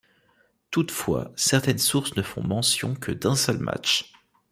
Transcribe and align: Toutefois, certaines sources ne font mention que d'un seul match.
Toutefois, 0.71 1.31
certaines 1.35 1.77
sources 1.77 2.15
ne 2.15 2.23
font 2.23 2.41
mention 2.41 2.95
que 2.95 3.11
d'un 3.11 3.35
seul 3.35 3.59
match. 3.59 4.11